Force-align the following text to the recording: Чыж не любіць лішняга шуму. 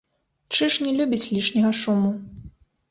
Чыж 0.57 0.79
не 0.85 0.91
любіць 1.01 1.21
лішняга 1.35 1.71
шуму. 1.85 2.11